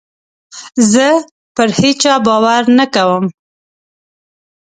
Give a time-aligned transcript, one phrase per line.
[0.91, 1.07] زه
[1.55, 3.25] پر هېچا باور نه کوم.